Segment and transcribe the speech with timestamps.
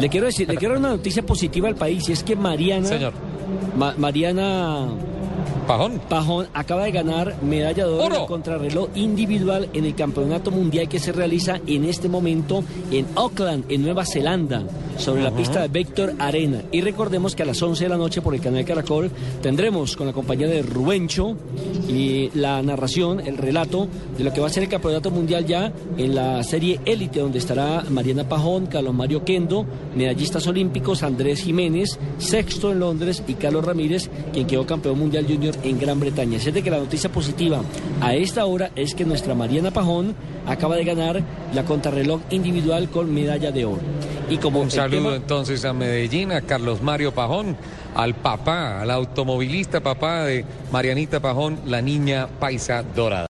[0.00, 3.12] Le quiero decir, le quiero dar una noticia positiva al país y es que Mariana.
[3.76, 4.88] Ma- Mariana
[5.66, 6.00] Pajón.
[6.08, 11.12] Pajón acaba de ganar medalla de oro contrarreloj individual en el campeonato mundial que se
[11.12, 14.64] realiza en este momento en Auckland, en Nueva Zelanda,
[14.98, 16.62] sobre la pista de Vector Arena.
[16.72, 19.10] Y recordemos que a las 11 de la noche por el canal Caracol
[19.40, 21.36] tendremos con la compañía de Rubencho
[21.88, 23.86] y la narración, el relato
[24.18, 27.38] de lo que va a ser el campeonato mundial ya en la serie élite, donde
[27.38, 29.64] estará Mariana Pajón, Carlos Mario Kendo,
[29.94, 35.54] medallistas olímpicos, Andrés Jiménez, sexto en Londres y Carlos Ramírez, quien quedó campeón mundial junior
[35.62, 36.38] en Gran Bretaña.
[36.38, 37.60] Así es de que la noticia positiva
[38.00, 40.14] a esta hora es que nuestra Mariana Pajón
[40.46, 41.22] acaba de ganar
[41.54, 43.80] la contrarreloj individual con medalla de oro.
[44.28, 47.56] Y como Un saludo tema- entonces a Medellín, a Carlos Mario Pajón,
[47.94, 53.20] al papá, al automovilista papá de Marianita Pajón, la niña paisa dorada.